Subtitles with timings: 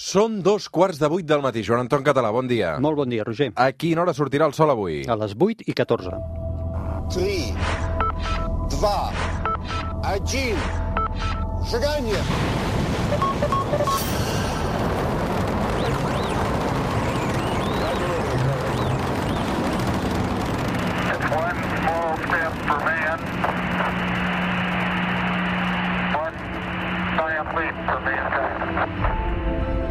[0.00, 1.60] Són dos quarts de vuit del matí.
[1.60, 2.70] Joan Anton Català, bon dia.
[2.80, 3.50] Molt bon dia, Roger.
[3.60, 5.02] A quina hora sortirà el sol avui?
[5.04, 6.16] A les 8 i 14.
[7.12, 7.52] 3,
[8.80, 8.88] 2,
[10.08, 10.56] 1,
[11.74, 12.22] seganya!
[21.30, 22.89] One small step for man.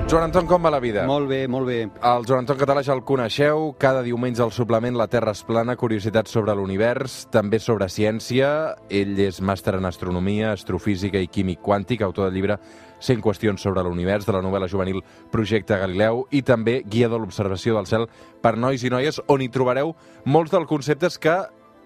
[0.09, 1.03] Joan Anton, com va la vida?
[1.05, 1.83] Molt bé, molt bé.
[1.85, 3.75] El Joan Anton Català ja el coneixeu.
[3.77, 8.47] Cada diumenge al suplement La Terra es plana, curiositats sobre l'univers, també sobre ciència.
[8.89, 12.57] Ell és màster en astronomia, astrofísica i químic quàntic, autor del llibre
[13.05, 17.77] 100 qüestions sobre l'univers, de la novel·la juvenil Projecte Galileu i també guia de l'observació
[17.77, 18.09] del cel
[18.41, 19.93] per nois i noies, on hi trobareu
[20.25, 21.37] molts dels conceptes que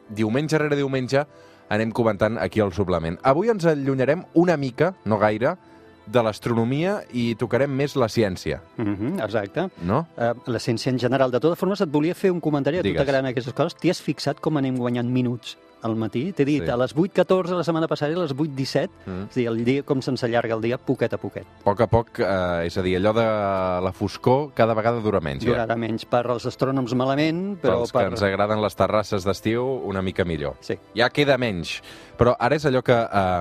[0.08, 1.28] diumenge rere diumenge
[1.74, 3.20] anem comentant aquí al suplement.
[3.24, 5.58] Avui ens allunyarem una mica, no gaire,
[6.06, 9.70] de l'astronomia i tocarem més la ciència, Mm -hmm, exacte.
[9.82, 10.08] no?
[10.18, 11.32] Uh, la ciència en general.
[11.32, 12.78] De totes formes, et volia fer un comentari.
[12.80, 13.76] A tu t'agraden aquestes coses.
[13.76, 16.32] T'hi has fixat com anem guanyant minuts al matí?
[16.32, 16.70] T'he dit, Sí.
[16.70, 18.90] a les 8.14 la setmana passada i a les 8.17.
[19.06, 19.24] Mm.
[19.30, 21.44] És a dir, el dia, com se'ns allarga el dia, poquet a poquet.
[21.44, 25.20] A poc a poc, eh, és a dir, allò de la foscor cada vegada dura
[25.20, 25.44] menys.
[25.46, 28.02] Durarà menys per als astrònoms malament, però Pels per...
[28.02, 30.56] que ens agraden les terrasses d'estiu, una mica millor.
[30.62, 30.78] Sí.
[30.96, 31.82] Ja queda menys.
[32.18, 32.94] Però ara és allò que,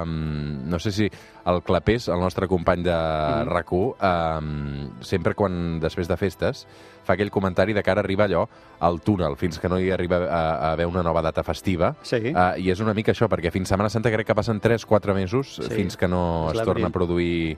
[0.03, 1.11] um, no sé si
[1.47, 3.49] el Clapés, el nostre company de Mhm.
[3.49, 3.97] RAC1,
[4.39, 6.67] um, sempre quan, després de festes,
[7.05, 8.47] fa aquell comentari de que ara arriba allò
[8.81, 11.97] al túnel, fins que no hi arriba a, a haver una nova data festiva.
[12.03, 12.33] Sí.
[12.33, 15.57] Uh, I és una mica això, perquè fins Setmana Santa crec que passen 3-4 mesos
[15.57, 15.69] Sí.
[15.75, 17.57] fins que no es torna a produir...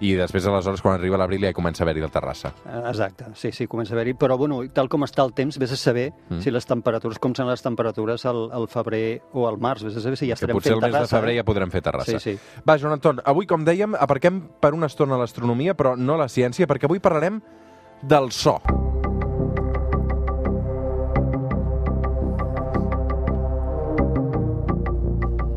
[0.00, 2.54] I després, aleshores, quan arriba l'abril, ja comença a haver-hi la terrassa.
[2.64, 4.14] Eh, Exacte, sí, sí, comença a haver-hi.
[4.16, 6.40] Però, bueno, tal com està el temps, vés a saber Mm.
[6.40, 10.00] si les temperatures, com són les temperatures al, al febrer o al març, vés a
[10.00, 11.16] saber si ja estarem potser fent el mes de terrassa.
[11.20, 12.18] febrer ja podrem fer terrassa.
[12.18, 12.60] Sí, sí.
[12.66, 16.66] Va, Joan Anton, avui, com dèiem, aparquem per una estona l'astronomia, però no la ciència,
[16.66, 17.42] perquè avui parlarem
[18.02, 18.58] del so.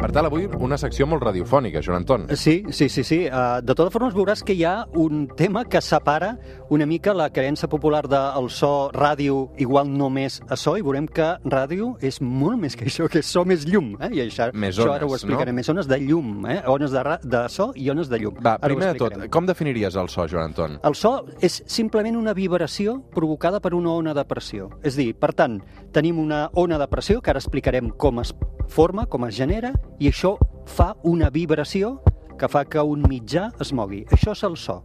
[0.04, 2.26] Per tant, avui una secció molt radiofònica, Joan Anton.
[2.36, 3.20] Sí, sí, sí, sí.
[3.30, 6.34] Uh, de totes formes, veuràs que hi ha un tema que separa
[6.76, 11.30] una mica la creença popular del so ràdio igual només a so, i veurem que
[11.48, 13.94] ràdio és molt més que això, que so més llum.
[14.02, 14.10] Eh?
[14.18, 15.54] I això, Més això ones, ara ho explicaré.
[15.54, 15.62] no?
[15.62, 16.60] Més ones de llum, eh?
[16.68, 18.44] ones de, de so i ones de llum.
[18.44, 20.82] Va, Ara primer de tot, com definiries el so, Joan Anton?
[20.84, 24.68] El so és simplement una vibració provocada per una ona de pressió.
[24.84, 25.62] És dir, per tant,
[25.96, 28.36] tenim una ona de pressió, que ara explicarem com es
[28.70, 30.36] forma, com es genera, i això
[30.70, 31.98] fa una vibració
[32.40, 34.04] que fa que un mitjà es mogui.
[34.12, 34.82] Això és el so.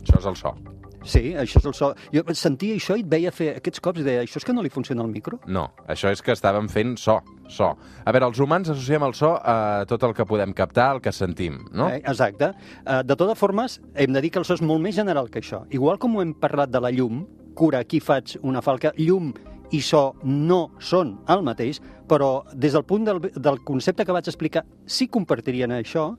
[0.00, 0.54] Això és el so.
[1.00, 1.88] Sí, això és el so.
[2.12, 4.64] Jo sentia això i et veia fer aquests cops i deia, això és que no
[4.64, 5.38] li funciona el micro?
[5.48, 7.16] No, això és que estàvem fent so,
[7.48, 7.70] so.
[8.04, 11.12] A veure, els humans associem el so a tot el que podem captar, el que
[11.16, 11.88] sentim, no?
[11.88, 12.52] Eh, exacte.
[12.84, 15.40] Eh, de totes formes, hem de dir que el so és molt més general que
[15.40, 15.64] això.
[15.72, 17.24] Igual com ho hem parlat de la llum,
[17.56, 19.32] cura, aquí faig una falca, llum
[19.70, 24.28] i so no són el mateix, però des del punt del, del concepte que vaig
[24.28, 26.10] explicar, sí compartirien això,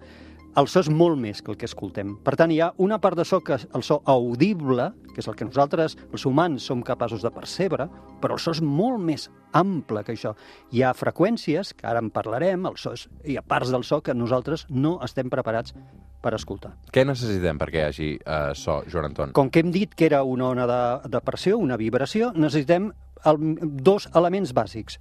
[0.59, 2.17] el so és molt més que el que escoltem.
[2.25, 5.29] Per tant, hi ha una part de so que és el so audible, que és
[5.31, 7.87] el que nosaltres, els humans, som capaços de percebre,
[8.19, 10.33] però el so és molt més ample que això.
[10.75, 14.01] Hi ha freqüències, que ara en parlarem, el so és, hi ha parts del so
[14.03, 15.75] que nosaltres no estem preparats
[16.21, 16.73] per escoltar.
[16.91, 19.31] Què necessitem perquè hi hagi uh, so, Joan Anton?
[19.37, 20.83] Com que hem dit que era una ona de,
[21.15, 22.91] de pressió, una vibració, necessitem
[23.25, 23.37] el,
[23.83, 24.99] dos elements bàsics.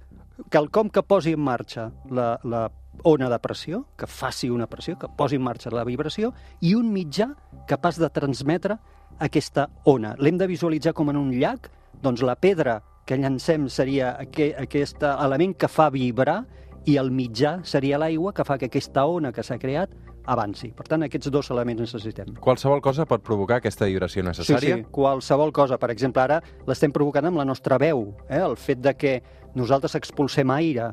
[0.51, 2.69] Quelcom que posi en marxa la, la
[3.03, 6.91] ona de pressió, que faci una pressió, que posi en marxa la vibració, i un
[6.93, 7.31] mitjà
[7.69, 8.77] capaç de transmetre
[9.19, 10.15] aquesta ona.
[10.19, 11.69] L'hem de visualitzar com en un llac,
[12.01, 16.41] doncs la pedra que llancem seria aqu aquest element que fa vibrar
[16.89, 19.93] i el mitjà seria l'aigua que fa que aquesta ona que s'ha creat
[20.25, 20.71] avanci.
[20.75, 22.35] Per tant, aquests dos elements necessitem.
[22.41, 24.77] Qualsevol cosa pot provocar aquesta vibració necessària?
[24.77, 25.79] Sí, sí, qualsevol cosa.
[25.81, 28.11] Per exemple, ara l'estem provocant amb la nostra veu.
[28.29, 28.41] Eh?
[28.41, 29.15] El fet de que
[29.55, 30.91] nosaltres expulsem aire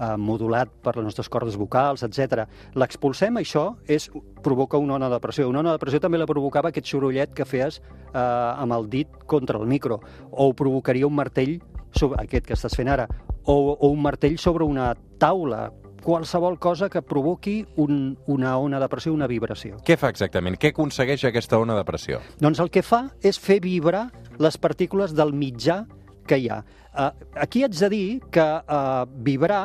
[0.00, 2.46] eh, modulat per les nostres cordes vocals, etc.
[2.78, 4.08] L'expulsem, això és,
[4.44, 5.48] provoca una ona de pressió.
[5.50, 9.20] Una ona de pressió també la provocava aquest sorollet que feies eh, amb el dit
[9.26, 10.00] contra el micro,
[10.30, 11.58] o ho provocaria un martell,
[11.96, 13.08] sobre aquest que estàs fent ara,
[13.44, 15.68] o, o un martell sobre una taula,
[16.00, 19.78] qualsevol cosa que provoqui un, una ona de pressió, una vibració.
[19.86, 20.58] Què fa exactament?
[20.60, 22.20] Què aconsegueix aquesta ona de pressió?
[22.40, 24.08] Doncs el que fa és fer vibrar
[24.40, 25.84] les partícules del mitjà
[26.26, 26.62] que hi ha.
[26.90, 29.64] Uh, aquí haig de dir que uh, vibrar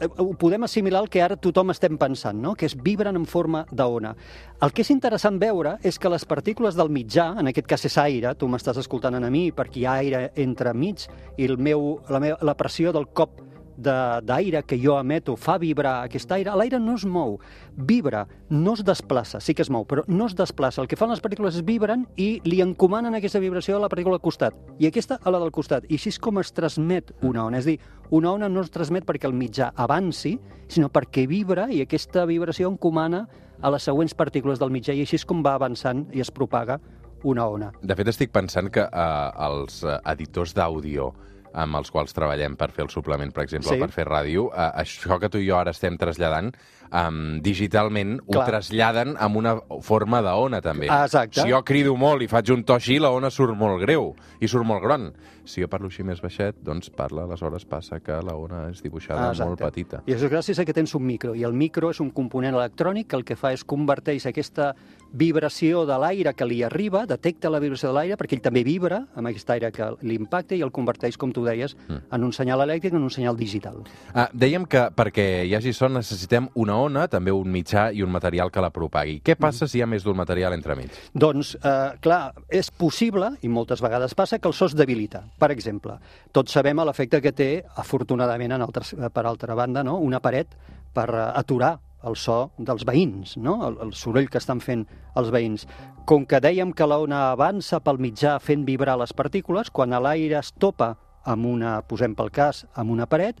[0.00, 2.54] eh, ho podem assimilar al que ara tothom estem pensant, no?
[2.58, 4.14] que és vibren en forma d'ona.
[4.62, 7.98] El que és interessant veure és que les partícules del mitjà, en aquest cas és
[8.02, 11.98] aire, tu m'estàs escoltant a mi perquè hi ha aire entre mig i el meu,
[12.10, 13.40] la, meva, la pressió del cop
[13.76, 17.38] d'aire que jo emeto fa vibrar aquest aire, l'aire no es mou,
[17.76, 20.82] vibra, no es desplaça, sí que es mou, però no es desplaça.
[20.82, 24.18] El que fan les partícules és vibren i li encomanen aquesta vibració a la partícula
[24.18, 25.88] al costat, i aquesta a la del costat.
[25.88, 27.58] I així és com es transmet una ona.
[27.58, 27.78] És dir,
[28.10, 30.36] una ona no es transmet perquè el mitjà avanci,
[30.68, 33.26] sinó perquè vibra i aquesta vibració encomana
[33.60, 36.78] a les següents partícules del mitjà i així és com va avançant i es propaga
[37.24, 37.70] una ona.
[37.82, 41.12] De fet, estic pensant que eh, els eh, editors d'àudio
[41.54, 43.78] amb els quals treballem per fer el suplement, per exemple, Sí.
[43.80, 46.52] per fer ràdio, eh, això que tu i jo ara estem traslladant,
[46.92, 48.46] um, digitalment ho Clar.
[48.46, 50.88] traslladen amb una forma d'ona, també.
[50.90, 51.40] Ah, exacte.
[51.42, 54.48] Si jo crido molt i faig un to així, la ona surt molt greu i
[54.48, 55.12] surt molt gran.
[55.44, 59.30] Si jo parlo així més baixet, doncs parla, aleshores passa que la ona és dibuixada
[59.30, 60.02] Ah, molt petita.
[60.06, 62.54] I això és gràcies a que tens un micro, i el micro és un component
[62.54, 64.74] electrònic que el que fa és converteix aquesta
[65.14, 69.04] vibració de l'aire que li arriba, detecta la vibració de l'aire, perquè ell també vibra
[69.14, 72.00] amb aquest aire que l'impacta i el converteix, com tu deies, Mm.
[72.12, 73.82] en un senyal elèctric, en un senyal digital.
[74.12, 78.10] Ah, dèiem que perquè hi hagi son necessitem una ona, també un mitjà i un
[78.10, 79.20] material que la propagui.
[79.24, 80.90] Què passa si hi ha més d'un material entremig?
[81.14, 85.22] Doncs, eh, clar, és possible, i moltes vegades passa, que el so es debilita.
[85.38, 85.98] Per exemple,
[86.32, 89.98] tots sabem l'efecte que té, afortunadament, en altres, per altra banda, no?
[89.98, 90.48] una paret
[90.92, 93.56] per eh, aturar el so dels veïns, no?
[93.68, 94.86] el, el soroll que estan fent
[95.16, 95.66] els veïns.
[96.04, 100.38] Com que dèiem que la ona avança pel mitjà fent vibrar les partícules, quan l'aire
[100.40, 103.38] es topa amb una, posem pel cas, amb una paret,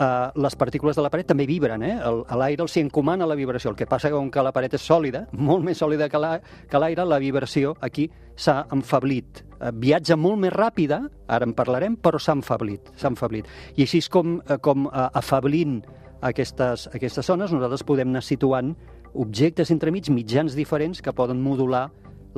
[0.00, 1.92] eh, les partícules de la paret també vibren, eh?
[2.34, 3.70] L'aire els encomana la vibració.
[3.70, 6.40] El que passa que com que la paret és sòlida, molt més sòlida que la-
[6.72, 9.44] l'aire, la vibració aquí s'ha enfablit.
[9.60, 13.46] Eh, Viatja molt més ràpida, ara en parlarem, però s'ha enfablit, s'ha enfablit.
[13.76, 15.84] I així és com, eh, com eh, afablint
[16.20, 18.74] aquestes, aquestes zones, nosaltres podem anar situant
[19.14, 21.88] objectes entremig, mitjans diferents, que poden modular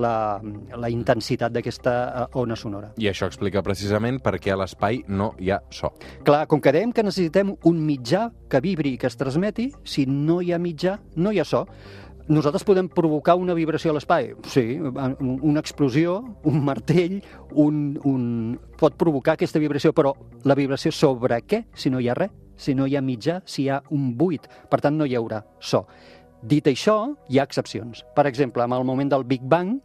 [0.00, 0.40] la,
[0.81, 2.94] la intensitat d'aquesta eh, ona sonora.
[2.96, 5.90] I això explica precisament per què a l'espai no hi ha so.
[6.25, 10.06] Clar, com que dèiem que necessitem un mitjà que vibri i que es transmeti, si
[10.08, 11.67] no hi ha mitjà, no hi ha so.
[12.32, 14.31] Nosaltres podem provocar una vibració a l'espai?
[14.49, 17.19] Sí, un- una explosió, un martell,
[17.52, 18.58] un, un...
[18.78, 20.14] pot provocar aquesta vibració, però
[20.49, 21.67] la vibració sobre què?
[21.75, 24.49] Si no hi ha res, si no hi ha mitjà, si hi ha un buit.
[24.70, 25.84] Per tant, no hi haurà so.
[26.43, 28.02] Dit això, hi ha excepcions.
[28.16, 29.76] Per exemple, en el moment del Big Bang,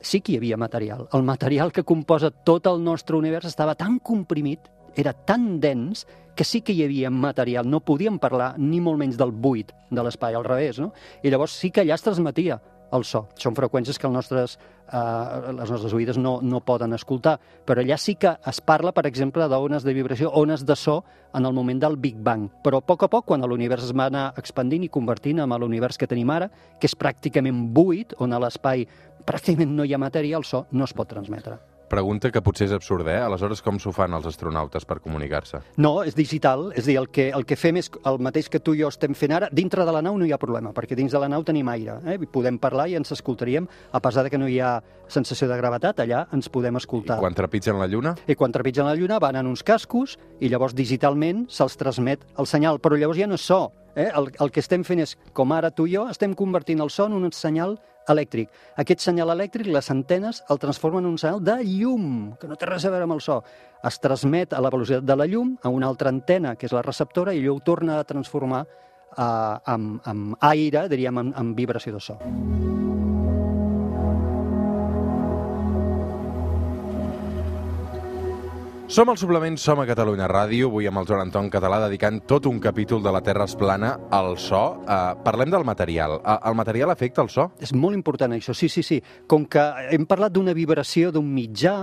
[0.00, 1.08] sí que hi havia material.
[1.16, 6.06] El material que composa tot el nostre univers estava tan comprimit, era tan dens,
[6.36, 7.66] que sí que hi havia material.
[7.68, 10.92] No podíem parlar ni molt menys del buit de l'espai, al revés, no?
[11.24, 12.60] I llavors sí que allà es transmetia
[12.92, 13.24] el so.
[13.40, 14.58] Són freqüències que els nostres,
[14.92, 17.36] eh, les nostres oïdes no, no poden escoltar,
[17.66, 21.02] però allà sí que es parla, per exemple, d'ones de vibració, ones de so
[21.34, 22.48] en el moment del Big Bang.
[22.64, 25.98] Però a poc a poc, quan l'univers es va anar expandint i convertint en l'univers
[25.98, 26.50] que tenim ara,
[26.80, 28.86] que és pràcticament buit, on a l'espai
[29.26, 31.58] pràcticament no hi ha matèria, el so no es pot transmetre.
[31.86, 33.20] Pregunta que potser és absurda, eh?
[33.22, 35.60] Aleshores, com s'ho fan els astronautes per comunicar-se?
[35.78, 38.58] No, és digital, és a dir, el que, el que fem és el mateix que
[38.58, 39.46] tu i jo estem fent ara.
[39.54, 42.00] Dintre de la nau no hi ha problema, perquè dins de la nau tenim aire,
[42.10, 42.18] eh?
[42.26, 46.02] Podem parlar i ens escoltaríem, a pesar de que no hi ha sensació de gravetat,
[46.02, 47.20] allà ens podem escoltar.
[47.20, 48.16] I quan trepitgen la lluna?
[48.26, 52.50] I quan trepitgen la lluna van en uns cascos i llavors digitalment se'ls transmet el
[52.50, 53.68] senyal, però llavors ja no és so.
[53.94, 54.10] Eh?
[54.10, 57.06] El, el que estem fent és, com ara tu i jo, estem convertint el so
[57.06, 57.78] en un senyal
[58.12, 58.50] elèctric.
[58.82, 62.68] Aquest senyal elèctric, les antenes el transformen en un senyal de llum, que no té
[62.68, 63.42] res a veure amb el so.
[63.86, 66.84] Es transmet a la velocitat de la llum a una altra antena, que és la
[66.86, 69.22] receptora, i allò ho torna a transformar eh,
[69.76, 72.20] amb, amb aire, diríem, amb, amb vibració de so.
[78.86, 82.44] Som al suplement Som a Catalunya Ràdio, avui amb el Joan Anton Català dedicant tot
[82.46, 84.60] un capítol de la Terra es plana al so.
[84.86, 86.20] Uh, parlem del material.
[86.20, 87.48] Uh, el material afecta el so?
[87.58, 89.00] És molt important això, sí, sí, sí.
[89.26, 91.74] Com que hem parlat d'una vibració d'un mitjà,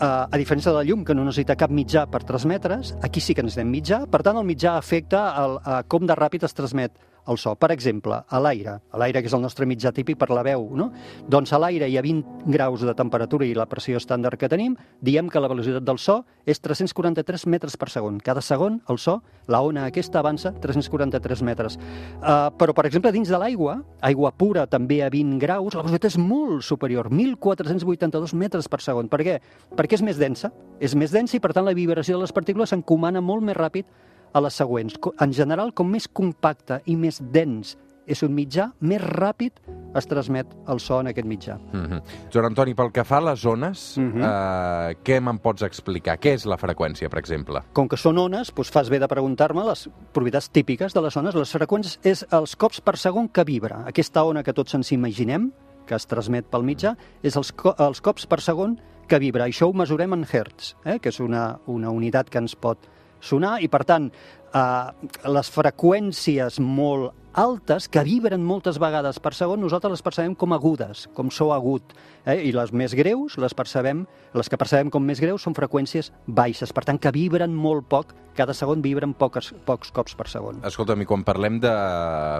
[0.00, 3.36] eh, a diferència de la llum, que no necessita cap mitjà per transmetre's, aquí sí
[3.36, 6.96] que necessitem mitjà, per tant el mitjà afecta el, a com de ràpid es transmet
[7.28, 7.54] el so.
[7.60, 10.64] Per exemple, a l'aire, a l'aire que és el nostre mitjà típic per la veu,
[10.76, 10.88] no?
[11.28, 14.76] Doncs a l'aire hi ha 20 graus de temperatura i la pressió estàndard que tenim,
[15.04, 18.18] diem que la velocitat del so és 343 metres per segon.
[18.24, 21.78] Cada segon el so, la ona aquesta avança 343 metres.
[21.78, 26.12] Uh, però, per exemple, dins de l'aigua, aigua pura també a 20 graus, la velocitat
[26.12, 29.12] és molt superior, 1.482 metres per segon.
[29.12, 29.38] Per què?
[29.76, 32.72] Perquè és més densa, és més densa i, per tant, la vibració de les partícules
[32.72, 34.94] s'encomana molt més ràpid a les següents.
[35.20, 37.76] En general, com més compacte i més dens
[38.08, 39.58] és un mitjà, més ràpid
[39.98, 41.58] es transmet el so en aquest mitjà.
[41.72, 42.02] Mm -hmm.
[42.32, 44.12] Joan Antoni, pel que fa a les zones, uh Mhm.
[44.22, 44.24] -huh.
[44.24, 46.18] uh, què me'n pots explicar?
[46.18, 47.60] Què és la freqüència, per exemple?
[47.72, 51.34] Com que són ones, doncs fas bé de preguntar-me les propietats típiques de les ones.
[51.34, 53.84] Les freqüències és els cops per segon que vibra.
[53.86, 55.52] Aquesta ona que tots ens imaginem,
[55.86, 59.44] que es transmet pel mitjà, és els, co els cops per segon que vibra.
[59.46, 60.98] Això ho mesurem en hertz, eh?
[60.98, 62.78] que és una, una unitat que ens pot
[63.20, 64.10] sonar i, per tant,
[64.54, 70.54] eh, les freqüències molt altes, que vibren moltes vegades per segon, nosaltres les percebem com
[70.56, 71.94] agudes, com so agut.
[72.26, 72.40] Eh?
[72.48, 74.04] I les més greus, les percebem,
[74.34, 78.14] les que percebem com més greus són freqüències baixes, per tant, que vibren molt poc,
[78.38, 80.60] cada segon vibren pocs, pocs cops per segon.
[80.66, 81.72] Escolta'm, i quan parlem de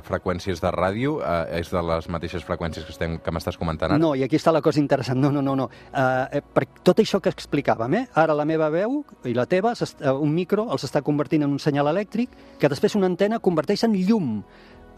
[0.06, 3.98] freqüències de ràdio, eh, és de les mateixes freqüències que, estem, que m'estàs comentant ara?
[4.02, 5.18] No, i aquí està la cosa interessant.
[5.18, 5.56] No, no, no.
[5.58, 5.68] no.
[5.90, 8.04] Uh, per tot això que explicàvem, eh?
[8.14, 11.62] ara la meva veu i la teva, eh, un micro els està convertint en un
[11.62, 14.42] senyal elèctric que després una antena converteix en llum.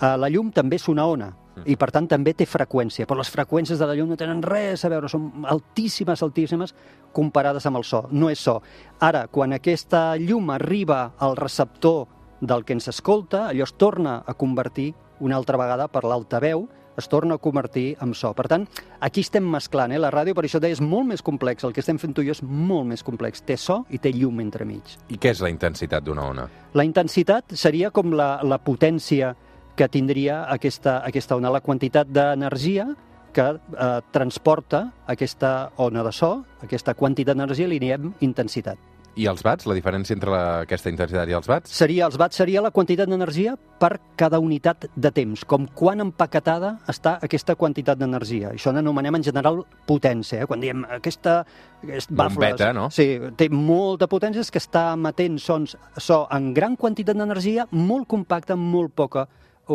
[0.00, 1.30] Uh, la llum també és una ona
[1.68, 4.84] i per tant també té freqüència, però les freqüències de la llum no tenen res
[4.84, 6.74] a veure, són altíssimes, altíssimes
[7.12, 8.60] comparades amb el so, no és so.
[9.04, 12.06] Ara, quan aquesta llum arriba al receptor
[12.40, 17.08] del que ens escolta, allò es torna a convertir una altra vegada per l'altaveu, es
[17.08, 18.32] torna a convertir en so.
[18.36, 18.66] Per tant,
[19.00, 20.00] aquí estem mesclant, eh?
[20.00, 22.30] la ràdio, per això deia, és molt més complex, el que estem fent tu i
[22.30, 24.96] jo és molt més complex, té so i té llum entremig.
[25.08, 26.48] I què és la intensitat d'una ona?
[26.76, 29.34] La intensitat seria com la, la potència
[29.80, 32.90] que tindria aquesta, aquesta ona, la quantitat d'energia
[33.32, 38.76] que eh, transporta aquesta ona de so, aquesta quantitat d'energia li diem intensitat.
[39.18, 39.66] I els watts?
[39.66, 41.72] La diferència entre la, aquesta intensitat i els watts?
[41.74, 46.76] Seria, els watts seria la quantitat d'energia per cada unitat de temps, com quan empaquetada
[46.92, 48.52] està aquesta quantitat d'energia.
[48.54, 50.48] Això n'anomenem en general potència, eh?
[50.50, 51.40] quan diem aquesta...
[51.82, 52.90] aquest Bombeta, no?
[52.94, 58.08] Sí, té molta potència, és que està emetent sons, so en gran quantitat d'energia, molt
[58.12, 59.26] compacta, amb molt poca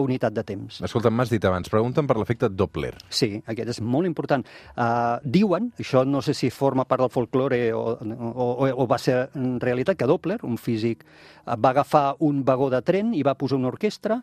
[0.04, 0.82] unitat de temps.
[0.86, 2.94] Escolta, m'has dit abans, pregunten per l'efecte Doppler.
[3.10, 4.46] Sí, aquest és molt important.
[4.76, 9.00] Uh, diuen, això no sé si forma part del folklore o, o, o, o va
[9.02, 11.06] ser en realitat, que Doppler, un físic,
[11.46, 14.22] eh, va agafar un vagó de tren i va posar una orquestra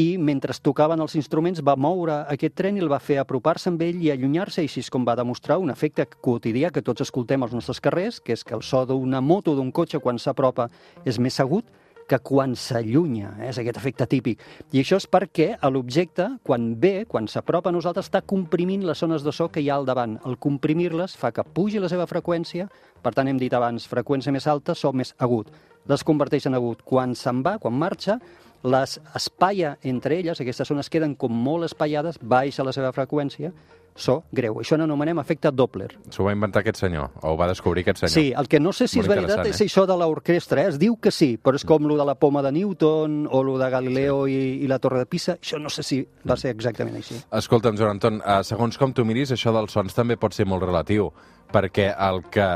[0.00, 3.82] i mentre tocaven els instruments va moure aquest tren i el va fer apropar-se amb
[3.84, 7.42] ell i allunyar-se i així és com va demostrar un efecte quotidià que tots escoltem
[7.42, 10.70] als nostres carrers, que és que el so d'una moto o d'un cotxe quan s'apropa
[11.04, 11.68] és més agut
[12.08, 13.48] que quan s'allunya, eh?
[13.48, 14.42] és aquest efecte típic.
[14.72, 19.24] I això és perquè l'objecte, quan ve, quan s'apropa a nosaltres, està comprimint les zones
[19.24, 20.18] de so que hi ha al davant.
[20.28, 22.68] El comprimir-les fa que pugi la seva freqüència,
[23.02, 25.52] per tant hem dit abans, freqüència més alta, so més agut.
[25.88, 26.82] Les converteix en agut.
[26.84, 28.18] Quan se'n va, quan marxa,
[28.64, 33.52] les espaia entre elles, aquestes zones queden com molt espaiades, baixa la seva freqüència,
[33.94, 34.58] so greu.
[34.60, 35.90] Això n'anomenem efecte Doppler.
[36.10, 38.14] S'ho va inventar aquest senyor, o ho va descobrir aquest senyor?
[38.14, 39.68] Sí, el que no sé si Molt és veritat interessant, és eh?
[39.70, 40.72] això de l'orquestra, eh?
[40.74, 43.56] es diu que sí, però és com lo de la poma de Newton o lo
[43.60, 46.98] de Galileo i, i la Torre de Pisa, això no sé si va ser exactament
[46.98, 47.20] així.
[47.30, 50.66] Escolta'm, Joan Anton, eh, segons com tu miris, això dels sons també pot ser molt
[50.66, 51.12] relatiu,
[51.54, 52.46] perquè el que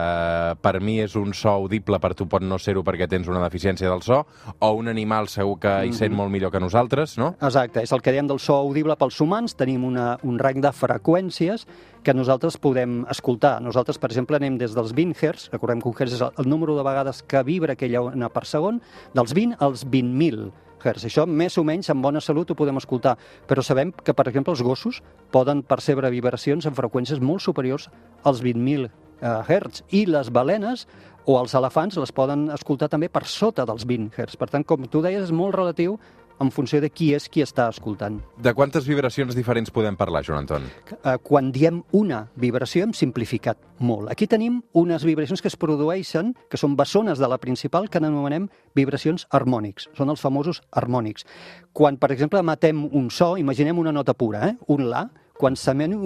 [0.63, 3.91] per mi és un so audible per tu pot no ser-ho perquè tens una deficiència
[3.91, 4.25] del so,
[4.59, 7.35] o un animal segur que hi sent molt millor que nosaltres, no?
[7.39, 10.73] Exacte, és el que diem del so audible pels humans, tenim una, un rang de
[10.75, 11.67] freqüències
[12.03, 13.59] que nosaltres podem escoltar.
[13.63, 16.49] Nosaltres, per exemple, anem des dels 20 Hz, recordem que un Hz és el, el
[16.51, 18.83] número de vegades que vibra aquella ona per segon,
[19.15, 21.09] dels 20 als 20.000 Hz.
[21.09, 23.17] Això, més o menys, amb bona salut ho podem escoltar,
[23.47, 25.03] però sabem que, per exemple, els gossos
[25.35, 27.89] poden percebre vibracions en freqüències molt superiors
[28.25, 30.87] als 20.000 eh, Hz, i les balenes
[31.29, 34.39] o els elefants les poden escoltar també per sota dels 20 Hz.
[34.41, 35.99] Per tant, com tu deies, és molt relatiu
[36.41, 38.21] en funció de qui és qui està escoltant.
[38.37, 40.67] De quantes vibracions diferents podem parlar, Joan Anton?
[40.97, 44.11] Eh, Quan diem una vibració hem simplificat molt.
[44.11, 48.49] Aquí tenim unes vibracions que es produeixen, que són bessones de la principal, que anomenem
[48.75, 49.89] vibracions harmònics.
[49.99, 51.27] Són els famosos harmònics.
[51.73, 54.57] Quan, per exemple, emetem un so, imaginem una nota pura, eh?
[54.69, 55.55] un la, quan,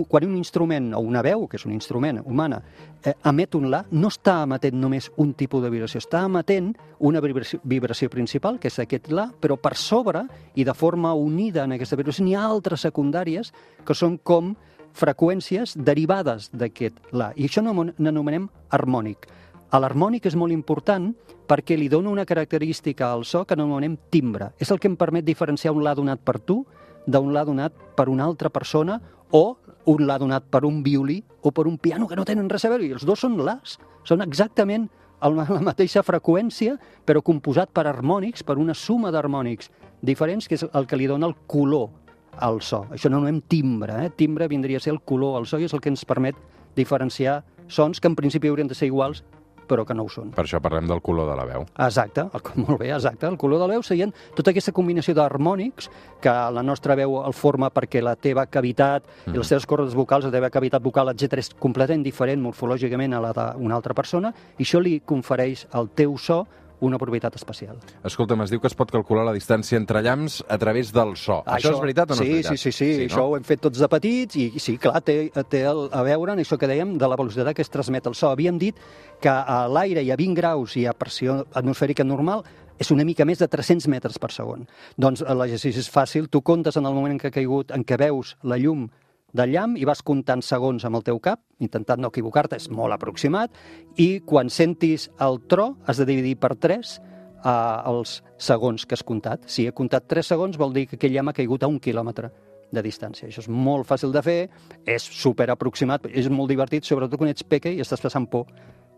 [0.08, 2.60] quan un instrument o una veu, que és un instrument humana,
[3.02, 7.20] eh, emet un la, no està emetent només un tipus de vibració, està emetent una
[7.24, 11.72] vibració, vibració principal, que és aquest la, però per sobre i de forma unida en
[11.72, 13.54] aquesta vibració n'hi ha altres secundàries
[13.86, 14.54] que són com
[14.92, 17.32] freqüències derivades d'aquest la.
[17.36, 19.26] I això n'ano- n'anomenem harmònic.
[19.72, 21.14] L'harmònic és molt important
[21.48, 24.52] perquè li dona una característica al so que anomenem timbre.
[24.60, 26.66] És el que em permet diferenciar un la donat per tu
[27.06, 29.56] d'un la donat per una altra persona o
[29.86, 32.70] un la donat per un violí o per un piano que no tenen res a
[32.70, 32.86] veure.
[32.86, 33.78] I els dos són las.
[34.04, 34.88] Són exactament
[35.22, 39.70] la mateixa freqüència, però composat per harmònics, per una suma d'harmònics
[40.02, 41.90] diferents, que és el que li dona el color
[42.42, 42.86] al so.
[42.90, 44.10] Això no anem timbre, eh?
[44.16, 46.38] Timbre vindria a ser el color al so i és el que ens permet
[46.74, 49.22] diferenciar sons que en principi haurien de ser iguals,
[49.68, 50.32] però que no ho són.
[50.36, 51.66] Per això parlem del color de la veu.
[51.86, 53.26] Exacte, el, molt bé, exacte.
[53.28, 55.90] El color de la veu serien tota aquesta combinació d'harmònics
[56.22, 60.26] que la nostra veu el forma perquè la teva cavitat i les teves cordes vocals,
[60.28, 64.66] la teva cavitat vocal, etc és completament diferent morfològicament a la d'una altra persona i
[64.66, 66.42] això li confereix al teu so
[66.82, 67.78] una propietat especial.
[68.04, 71.40] Escolta'm, es diu que es pot calcular la distància entre llamps a través del so.
[71.46, 72.58] Això, és veritat o no sí, és veritat?
[72.58, 73.08] Sí, sí, sí, sí no?
[73.08, 75.16] això ho hem fet tots de petits i sí, clar, té,
[75.52, 78.18] té el, a veure en això que dèiem de la velocitat que es transmet el
[78.18, 78.32] so.
[78.32, 78.78] Havíem dit
[79.22, 82.42] que a l'aire hi ha 20 graus i a pressió atmosfèrica normal
[82.82, 84.66] és una mica més de 300 metres per segon.
[84.98, 87.86] Doncs eh, l'exercici és fàcil, tu comptes en el moment en què ha caigut, en
[87.86, 88.88] què veus la llum
[89.32, 92.92] del llamp i vas comptant segons amb el teu cap, intentant no equivocar-te, és molt
[92.94, 93.54] aproximat,
[93.96, 96.94] i quan sentis el tro has de dividir per 3
[97.44, 97.50] eh,
[97.92, 99.48] els segons que has comptat.
[99.48, 102.30] Si he comptat 3 segons vol dir que aquell llamp ha caigut a un quilòmetre
[102.72, 103.28] de distància.
[103.28, 104.38] Això és molt fàcil de fer,
[104.88, 108.46] és super aproximat, és molt divertit, sobretot quan ets peque i estàs passant por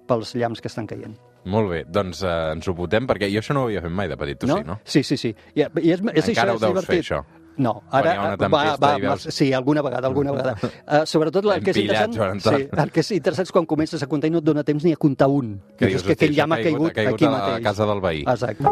[0.09, 1.17] pels llamps que estan caient.
[1.49, 4.09] Molt bé, doncs eh, ens ho votem, perquè jo això no ho havia fet mai
[4.09, 4.59] de petit, tu no?
[4.61, 4.79] sí, no?
[4.85, 5.35] Sí, sí, sí.
[5.55, 7.05] I, i és, és Encara això, ho deus és fer, divertit.
[7.05, 7.44] això.
[7.57, 10.57] No, ara una va, va, i veus- sí, alguna vegada, alguna vegada.
[10.63, 14.09] Uh, sobretot el que és interessant, sí, el que és interessant és quan comences a
[14.11, 15.61] comptar i no et dona temps ni a comptar un.
[15.79, 17.63] Que dius dius, que aquell "Hosti, llamp ha caigut, ha caigut aquí a mateix.
[17.63, 18.25] casa del veí.
[18.27, 18.65] Exacte.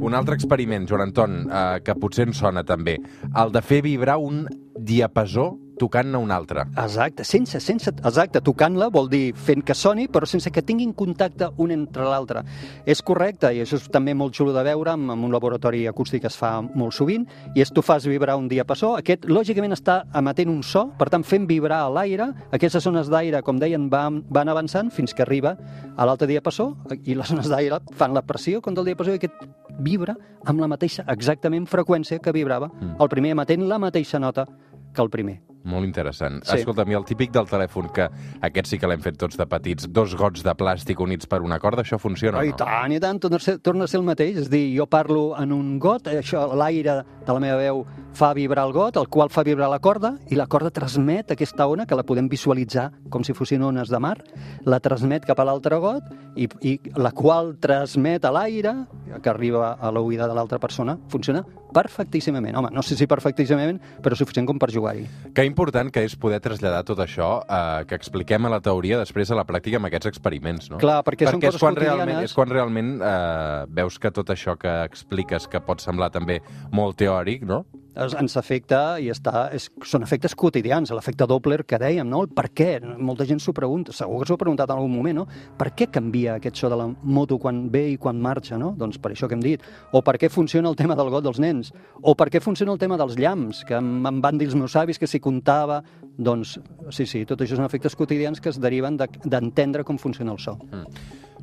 [0.00, 2.96] Un altre experiment, Joan Anton, eh, que potser ens sona també,
[3.36, 4.46] el de fer vibrar un
[4.78, 6.64] diapasó tocant-ne un altre.
[6.76, 11.50] Exacte, sense, sense, exacte, tocant-la vol dir fent que soni, però sense que tinguin contacte
[11.62, 12.42] un entre l'altre.
[12.86, 16.26] És correcte, i això és també molt xulo de veure, en, en un laboratori acústic
[16.28, 20.50] es fa molt sovint, i és tu fas vibrar un diapasó, aquest lògicament està emetent
[20.52, 24.48] un so, per tant fent vibrar a l'aire, aquestes zones d'aire, com deien, van, van
[24.48, 25.56] avançant fins que arriba
[25.96, 26.72] a l'altre diapasó,
[27.04, 29.46] i les zones d'aire fan la pressió contra el diapasó i aquest
[29.78, 30.16] vibra
[30.48, 32.96] amb la mateixa exactament freqüència que vibrava Mm.
[33.00, 34.46] el primer, emetent la mateixa nota
[34.94, 35.40] que el primer.
[35.64, 36.40] Molt interessant.
[36.44, 36.60] Sí.
[36.60, 38.08] Escolta'm, i el típic del telèfon, que
[38.46, 41.58] aquest sí que l'hem fet tots de petits, dos gots de plàstic units per una
[41.58, 42.56] corda, això funciona Oh, o I no?
[42.60, 44.36] tant, i tant, torna a, ser, torna a ser el mateix.
[44.44, 47.84] És dir, jo parlo en un got, això l'aire de la meva veu
[48.18, 51.66] fa vibrar el got, el qual fa vibrar la corda, i la corda transmet aquesta
[51.68, 54.16] ona, que la podem visualitzar com si fossin ones de mar,
[54.64, 58.74] la transmet cap a l'altre got, i, i la qual transmet a l'aire,
[59.22, 62.56] que arriba a l'oïda de l'altra persona, funciona perfectíssimament.
[62.56, 65.04] Home, no sé si perfectíssimament, però suficient com per jugar-hi.
[65.34, 69.32] Que important que és poder traslladar tot això eh, que expliquem a la teoria després
[69.32, 70.80] a la pràctica amb aquests experiments, no?
[70.82, 74.78] Clar, perquè són és quan realment, és quan realment eh, veus que tot això que
[74.88, 76.40] expliques, que pot semblar també
[76.72, 77.64] molt teòric, no?
[77.96, 82.22] Ens afecta i està, és, són efectes quotidians, l'efecte Doppler que dèiem, no?
[82.22, 82.78] El per què?
[82.98, 85.26] Molta gent s'ho pregunta, segur que s'ho ha preguntat en algun moment, no?
[85.58, 88.74] Per què canvia aquest so de la moto quan ve i quan marxa, no?
[88.78, 89.62] Doncs per això que hem dit.
[89.92, 91.72] O per què funciona el tema del got dels nens?
[92.02, 94.98] O per què funciona el tema dels llamps, que em, van dir els meus avis
[94.98, 95.82] que s'hi comptava...
[96.18, 96.56] Doncs
[96.90, 100.40] sí, sí, tot això són efectes quotidians que es deriven de- d'entendre com funciona el
[100.42, 100.56] so.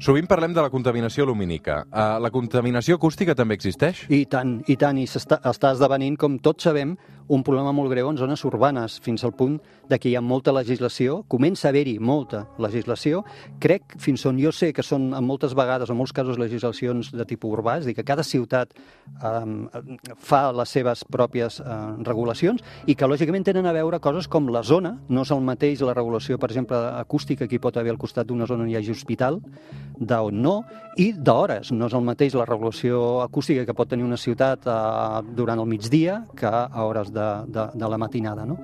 [0.04, 1.86] Sovint parlem de la contaminació lumínica.
[1.88, 4.02] Uh, la contaminació acústica també existeix?
[4.12, 6.96] I tant, i tant, i s'està està esdevenint, com tots sabem,
[7.28, 9.58] un problema molt greu en zones urbanes, fins al punt
[9.90, 13.24] de que hi ha molta legislació, comença a haver-hi molta legislació,
[13.62, 17.26] crec, fins on jo sé que són en moltes vegades, en molts casos, legislacions de
[17.26, 18.74] tipus urbà, és dir, que cada ciutat
[19.22, 19.68] um,
[20.18, 24.64] fa les seves pròpies uh, regulacions i que, lògicament, tenen a veure coses com la
[24.66, 28.02] zona, no és el mateix la regulació, per exemple, acústica que hi pot haver al
[28.02, 29.42] costat d'una zona on hi hagi hospital,
[30.00, 30.56] d'on no,
[31.00, 31.72] i d'hores.
[31.76, 34.76] No és el mateix la regulació acústica que pot tenir una ciutat eh,
[35.38, 38.60] durant el migdia que a hores de, de, de la matinada, no?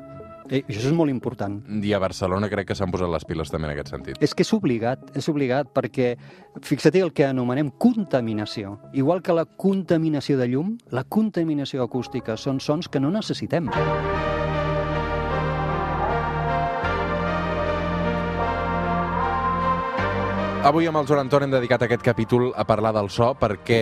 [0.51, 1.61] I això és molt important.
[1.79, 4.19] I a Barcelona crec que s'han posat les piles també en aquest sentit.
[4.19, 6.11] És que és obligat, és obligat, perquè
[6.67, 8.75] fixa't el que anomenem contaminació.
[8.91, 13.71] Igual que la contaminació de llum, la contaminació acústica són sons que no necessitem.
[20.63, 23.79] Avui amb el Joan Anton hem dedicat aquest capítol a parlar del so, per què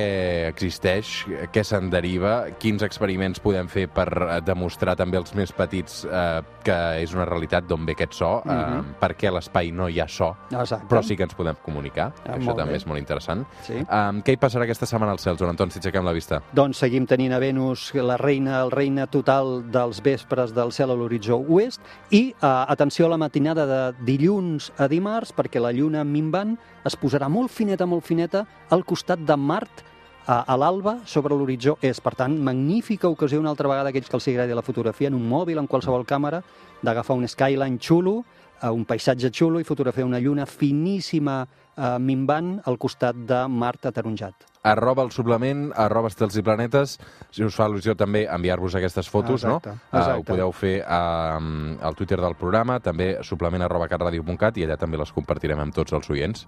[0.48, 6.06] existeix, què se'n deriva, quins experiments podem fer per eh, demostrar també als més petits
[6.08, 8.94] eh, que és una realitat d'on ve aquest so, eh, Mhm.
[9.02, 10.88] per què a l'espai no hi ha so, Exacte.
[10.88, 12.78] però sí que ens podem comunicar, Ah, això també bé.
[12.78, 13.46] és molt interessant.
[13.64, 13.74] Sí.
[13.74, 16.42] Um, què hi passarà aquesta setmana al cel, Joan Anton, si aixequem la vista?
[16.54, 20.96] Doncs seguim tenint a Venus la reina, el reina total dels vespres del cel a
[20.96, 26.06] l'horitzó oest i, eh, atenció a la matinada de dilluns a dimarts, perquè la lluna
[26.06, 29.84] minvant es posarà molt fineta, molt fineta al costat de Mart
[30.26, 32.04] a, a l'alba sobre l'horitzó est.
[32.06, 35.26] Per tant, magnífica ocasió una altra vegada aquells que els agradi la fotografia en un
[35.30, 36.44] mòbil, en qualsevol càmera,
[36.82, 38.22] d'agafar un skyline xulo,
[38.68, 44.46] un paisatge xulo i fotografiar una lluna finíssima eh, minvant al costat de Mart ataronjat.
[44.62, 46.98] arroba el suplement, arroba estels i planetes,
[47.32, 49.80] si us fa il·lusió també enviar-vos aquestes fotos, Exacte, no?
[49.88, 50.18] Uh, exacte.
[50.20, 55.00] ho podeu fer uh, al Twitter del programa, també suplement arroba catradio.cat i allà també
[55.00, 56.44] les compartirem amb tots els oients.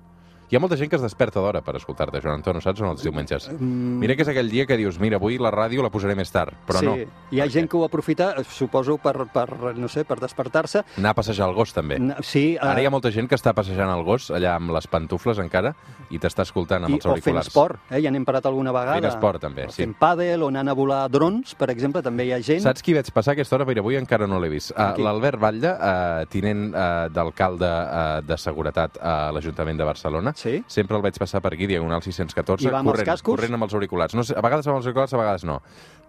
[0.51, 2.89] Hi ha molta gent que es desperta d'hora per escoltar-te, Joan Anton, saps, o no,
[2.91, 3.45] els diumenges?
[3.55, 6.51] Mira que és aquell dia que dius, mira, avui la ràdio la posaré més tard,
[6.67, 6.95] però sí, no.
[7.31, 9.45] hi ha gent que ho aprofita, suposo, per, per,
[9.79, 10.81] no sé, per despertar-se.
[10.99, 11.95] Anar a passejar el gos, també.
[12.01, 14.73] N- Sí, eh, Ara hi ha molta gent que està passejant el gos allà amb
[14.75, 15.71] les pantufles encara
[16.11, 17.47] i t'està escoltant amb i, els o fent auriculars.
[17.47, 18.01] esport, eh?
[18.03, 18.99] ja n'hem parat alguna vegada.
[18.99, 19.85] Fent esport, també, O sí.
[19.85, 22.59] Fent pàdel o anant a volar drons, per exemple, també hi ha gent.
[22.67, 23.69] Saps qui vaig passar aquesta hora?
[23.71, 24.75] Mira, avui encara no l'he vist.
[24.75, 24.99] Uh?
[24.99, 30.35] L'Albert Batlle, uh, tinent uh, d'alcalde uh, de Seguretat a l'Ajuntament de Barcelona.
[30.41, 30.63] Sí.
[30.67, 33.35] Sempre el vaig passar per aquí, Diagonal 614, I va amb els corrent, cascos?
[33.35, 34.15] corrent amb els auriculars.
[34.17, 35.59] No sé, a vegades amb els auriculars, a vegades no.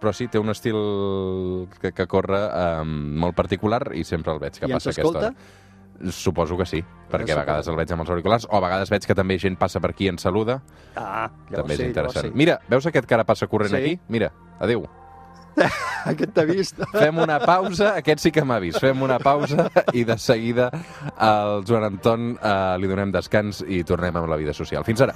[0.01, 0.79] Però sí, té un estil
[1.79, 2.39] que, que corre
[2.81, 5.33] um, molt particular i sempre el veig que I passa aquesta hora.
[6.11, 6.79] Suposo que sí,
[7.11, 9.55] perquè a vegades el veig amb els auriculars, o a vegades veig que també gent
[9.61, 10.57] passa per aquí i ens saluda.
[10.97, 12.25] Ah, llavors també és sí, interessant.
[12.25, 13.77] llavors Mira, veus aquest que ara passa corrent Sí.
[13.77, 13.99] aquí?
[14.09, 14.87] Mira, adéu.
[16.11, 16.79] Aquest t'ha vist.
[16.93, 18.81] Fem una pausa, aquest sí que m'ha vist.
[18.83, 20.69] Fem una pausa i de seguida
[21.15, 24.83] al Joan Anton eh, li donem descans i tornem amb la vida social.
[24.87, 25.15] Fins ara.